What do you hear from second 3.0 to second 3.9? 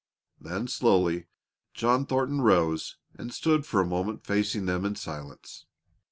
and stood for a